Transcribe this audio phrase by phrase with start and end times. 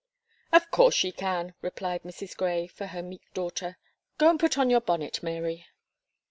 [0.51, 2.35] "Of course she can," replied Mrs.
[2.35, 3.77] Gray for her meek daughter.
[4.17, 5.67] "Go and put on your bonnet, Mary.'"